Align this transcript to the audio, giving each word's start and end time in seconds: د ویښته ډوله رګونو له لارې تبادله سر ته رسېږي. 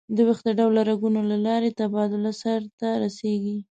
د 0.15 0.17
ویښته 0.27 0.51
ډوله 0.59 0.81
رګونو 0.89 1.21
له 1.31 1.37
لارې 1.45 1.69
تبادله 1.79 2.31
سر 2.41 2.61
ته 2.79 2.89
رسېږي. 3.03 3.57